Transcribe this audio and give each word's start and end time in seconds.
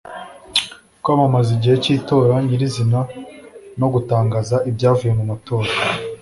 kwamamaza 1.03 1.49
igihe 1.57 1.75
cy’itora 1.83 2.35
nyirizina 2.45 2.99
no 3.79 3.87
gutangaza 3.93 4.55
ibyavuye 4.69 5.11
mu 5.19 5.23
matora 5.31 5.69